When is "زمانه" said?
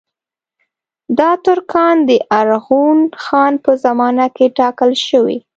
3.83-4.25